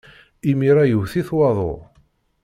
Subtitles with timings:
[0.49, 1.73] Imir-a iwet-it waḍu.